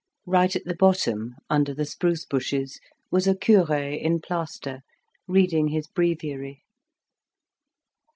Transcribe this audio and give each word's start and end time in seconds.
Right 0.25 0.55
at 0.55 0.65
the 0.65 0.73
bottom, 0.73 1.35
under 1.47 1.75
the 1.75 1.85
spruce 1.85 2.25
bushes, 2.25 2.79
was 3.11 3.27
a 3.27 3.35
cure 3.35 3.71
in 3.75 4.19
plaster 4.19 4.81
reading 5.27 5.67
his 5.67 5.85
breviary. 5.85 6.63